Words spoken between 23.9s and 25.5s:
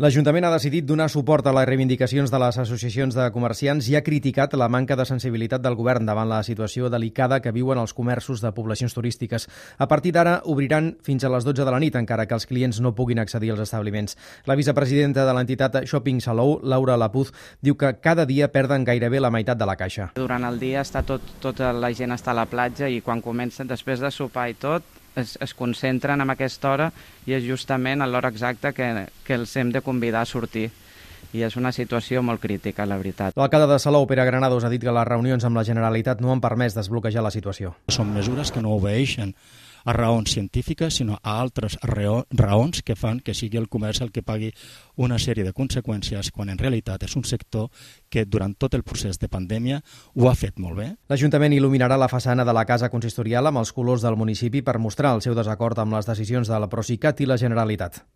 de sopar i tot, es,